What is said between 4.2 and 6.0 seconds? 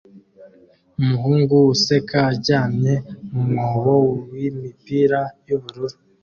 wimipira yubururu